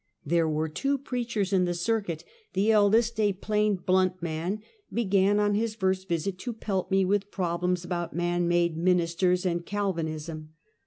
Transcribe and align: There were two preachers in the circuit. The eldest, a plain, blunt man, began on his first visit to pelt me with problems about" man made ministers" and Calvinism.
There 0.25 0.49
were 0.49 0.67
two 0.67 0.97
preachers 0.97 1.53
in 1.53 1.65
the 1.65 1.75
circuit. 1.75 2.23
The 2.53 2.71
eldest, 2.71 3.19
a 3.19 3.33
plain, 3.33 3.75
blunt 3.75 4.19
man, 4.19 4.63
began 4.91 5.39
on 5.39 5.53
his 5.53 5.75
first 5.75 6.07
visit 6.09 6.39
to 6.39 6.53
pelt 6.53 6.89
me 6.89 7.05
with 7.05 7.29
problems 7.29 7.85
about" 7.85 8.15
man 8.15 8.47
made 8.47 8.75
ministers" 8.75 9.45
and 9.45 9.63
Calvinism. 9.63 10.53